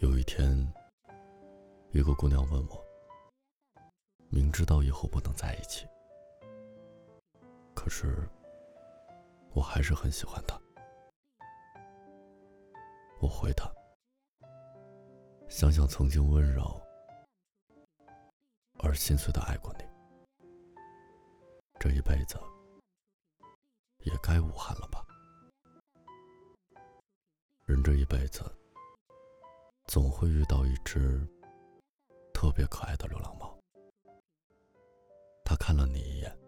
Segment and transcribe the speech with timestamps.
[0.00, 0.72] 有一天，
[1.90, 2.86] 一个姑娘问我
[4.30, 5.88] ：“明知道以后不能在一起，
[7.74, 8.28] 可是
[9.54, 10.56] 我还是很喜欢他。”
[13.20, 13.68] 我回她
[15.50, 16.80] ：“想想曾经温柔
[18.78, 19.84] 而心碎的爱过你，
[21.80, 22.38] 这一辈子
[24.04, 25.04] 也该无憾了吧？
[27.64, 28.44] 人这一辈子。”
[29.88, 31.26] 总会遇到一只
[32.34, 33.58] 特别可爱的流浪猫，
[35.42, 36.38] 它看了你一眼，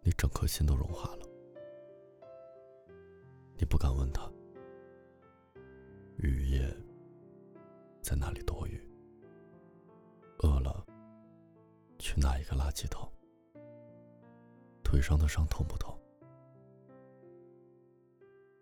[0.00, 1.26] 你整颗心都融化了。
[3.58, 4.32] 你不敢问它，
[6.16, 6.74] 雨夜
[8.00, 8.82] 在哪里躲雨？
[10.38, 10.86] 饿了
[11.98, 13.06] 去拿一个垃圾桶？
[14.82, 15.94] 腿上的伤痛不痛？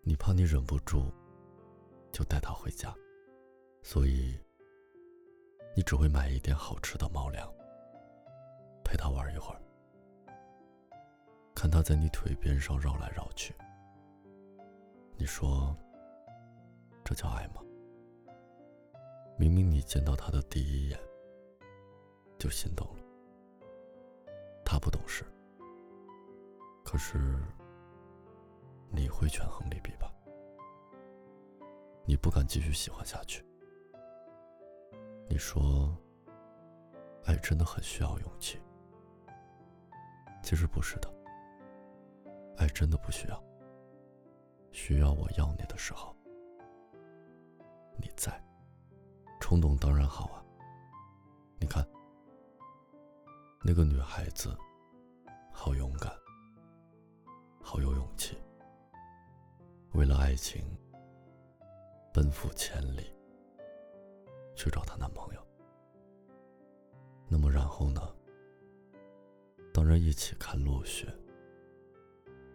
[0.03, 1.09] 你怕你忍不住。
[2.17, 2.95] 就带它回家，
[3.83, 4.35] 所以
[5.77, 7.47] 你只会买一点好吃的猫粮，
[8.83, 9.61] 陪它玩一会儿，
[11.55, 13.55] 看它在你腿边上绕来绕去。
[15.19, 15.77] 你说
[17.05, 17.61] 这叫爱吗？
[19.37, 20.99] 明明你见到它的第一眼
[22.39, 23.05] 就心动了，
[24.65, 25.23] 它不懂事，
[26.83, 27.39] 可是
[28.91, 30.11] 你会权衡利弊吧？
[32.09, 33.45] 你不敢继续喜欢下去。
[35.29, 35.93] 你说，
[37.25, 38.61] 爱真的很需要勇气。
[40.41, 41.13] 其实不是的，
[42.59, 43.43] 爱真的不需要。
[44.71, 46.15] 需要我要你的时候，
[47.97, 48.41] 你在。
[49.41, 50.45] 冲动当然好啊。
[51.59, 51.85] 你看，
[53.63, 54.57] 那个女孩子，
[55.53, 56.13] 好勇敢，
[57.61, 58.37] 好有勇气，
[59.93, 60.76] 为了爱情。
[62.17, 63.15] 奔赴千里
[64.55, 65.47] 去找她男朋友，
[67.29, 68.01] 那么然后呢？
[69.71, 71.15] 当然一起看落雪，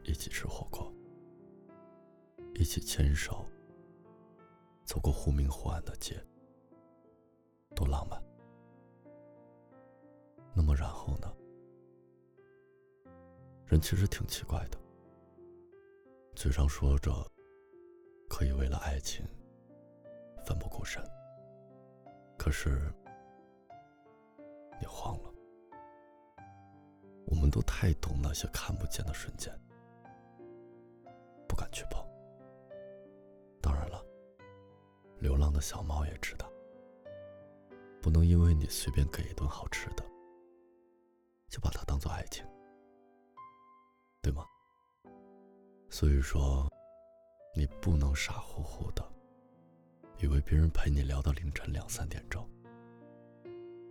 [0.04, 0.92] 一起吃火锅，
[2.56, 3.46] 一起牵手
[4.84, 6.20] 走过忽明忽暗的街，
[7.76, 8.20] 多浪漫。
[10.56, 11.32] 那么然后呢？
[13.68, 14.80] 人其实挺奇怪的，
[16.36, 17.14] 嘴上说着
[18.28, 19.24] 可以为了爱情。
[22.52, 22.94] 可是
[24.78, 25.34] 你慌了。
[27.26, 29.58] 我们都太懂那些看不见的瞬间，
[31.48, 32.06] 不敢去碰。
[33.62, 34.06] 当然了，
[35.18, 36.46] 流浪的小猫也知道，
[38.02, 40.04] 不能因为你随便给一顿好吃的，
[41.48, 42.46] 就把它当做爱情，
[44.22, 44.46] 对吗？
[45.90, 46.68] 所以说，
[47.56, 49.11] 你不能傻乎乎的。
[50.22, 52.48] 以为别人陪你聊到凌晨两三点钟，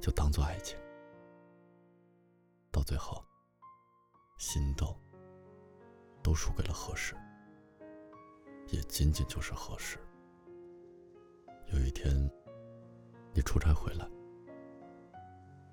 [0.00, 0.78] 就当做爱情，
[2.70, 3.20] 到最后，
[4.38, 4.96] 心动
[6.22, 7.16] 都输给了合适，
[8.68, 9.98] 也仅仅就是合适。
[11.72, 12.14] 有一天，
[13.34, 14.08] 你出差回来，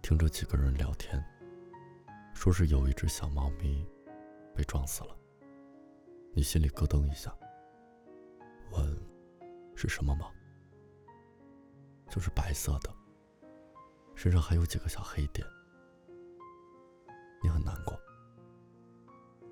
[0.02, 1.24] 听着几个人聊天，
[2.34, 3.88] 说是有一只小猫咪
[4.56, 5.16] 被撞死了，
[6.34, 7.32] 你心里咯噔一下，
[8.72, 9.00] 问
[9.76, 10.34] 是什么猫？
[12.10, 12.94] 就是白色的，
[14.16, 15.46] 身上还有几个小黑点。
[17.44, 18.00] 你很难过。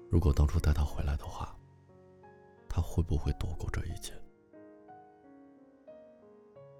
[0.09, 1.55] 如果当初带他回来的话，
[2.69, 4.13] 他会不会躲过这一切？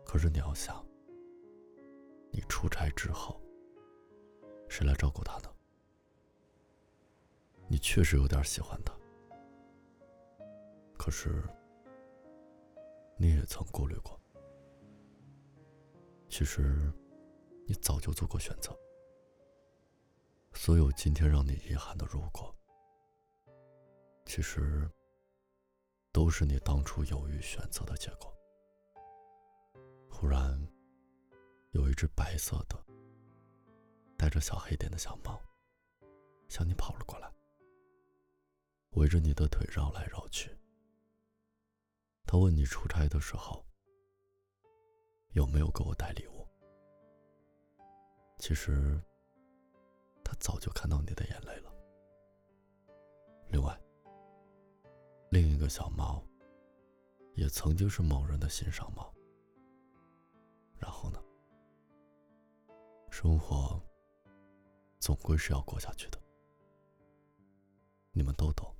[0.05, 0.85] 可是你要想，
[2.31, 3.41] 你出差之后，
[4.69, 5.49] 谁来照顾他呢？
[7.67, 8.93] 你确实有点喜欢他，
[10.97, 11.43] 可是
[13.17, 14.14] 你也曾顾虑过。
[16.37, 16.91] 其实，
[17.65, 18.77] 你早就做过选择。
[20.51, 22.53] 所有今天让你遗憾的如果，
[24.25, 24.91] 其实
[26.11, 28.37] 都是你当初犹豫选择的结果。
[30.09, 30.61] 忽然，
[31.71, 32.85] 有一只白色的、
[34.17, 35.41] 带着小黑点的小猫，
[36.49, 37.31] 向你跑了过来，
[38.97, 40.53] 围着你的腿绕来绕去。
[42.25, 43.65] 他问你出差的时候。
[45.35, 46.47] 有没有给我带礼物？
[48.37, 48.97] 其实，
[50.23, 51.75] 他早就看到你的眼泪了。
[53.49, 53.77] 另外，
[55.29, 56.23] 另一个小猫，
[57.33, 59.13] 也曾经是某人的心上猫。
[60.77, 61.21] 然后呢？
[63.09, 63.77] 生活
[64.99, 66.17] 总归是要过下去的。
[68.13, 68.73] 你们都懂，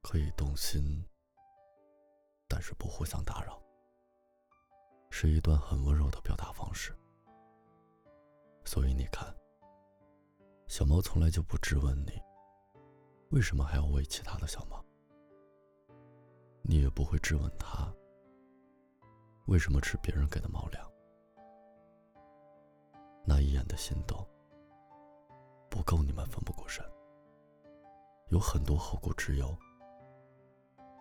[0.00, 1.04] 可以动心，
[2.46, 3.60] 但是不互相打扰。
[5.22, 6.92] 是一段很温柔的表达方式。
[8.64, 9.32] 所以你看，
[10.66, 12.20] 小猫从来就不质问你，
[13.30, 14.84] 为什么还要喂其他的小猫。
[16.62, 17.88] 你也不会质问它，
[19.46, 20.90] 为什么吃别人给的猫粮。
[23.24, 24.26] 那一眼的心动，
[25.70, 26.84] 不够你们奋不顾身。
[28.30, 29.56] 有很多后顾之忧，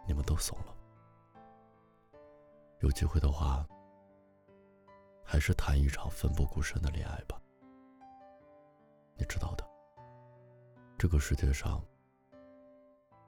[0.05, 0.77] 你们都怂了。
[2.81, 3.67] 有机会的话，
[5.31, 7.41] 还是谈一场奋不顾身的恋爱吧。
[9.15, 9.65] 你知道的，
[10.99, 11.81] 这个世界上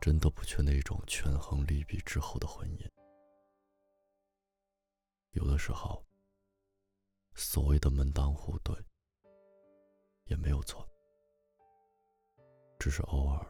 [0.02, 2.86] 真的不缺那种权衡利弊之后的婚姻。
[5.32, 6.04] 有的时候，
[7.36, 8.76] 所谓的门当户对
[10.26, 10.86] 也没有错，
[12.78, 13.48] 只是偶尔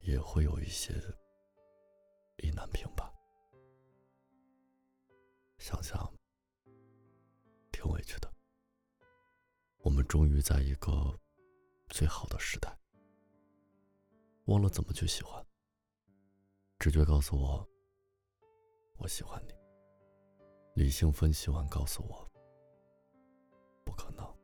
[0.00, 0.92] 也会有一些
[2.38, 3.14] 意难平吧。
[5.58, 6.09] 想想，
[7.80, 8.30] 挺委屈的。
[9.78, 11.18] 我们终于在一个
[11.88, 12.78] 最好的时代，
[14.44, 15.42] 忘了怎么去喜欢。
[16.78, 17.66] 直觉告诉我，
[18.98, 19.54] 我喜欢你。
[20.74, 22.30] 理性分析完告诉我，
[23.82, 24.38] 不可能。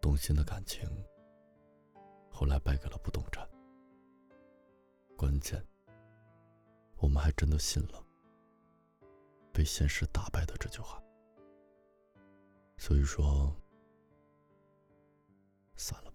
[0.00, 0.88] 动心的感情，
[2.30, 3.46] 后来败给了不动产。
[5.14, 5.62] 关键，
[6.96, 8.02] 我们还真的信了。
[9.52, 10.98] 被现实打败的这句话，
[12.84, 13.54] 所以说，
[15.76, 16.11] 算了。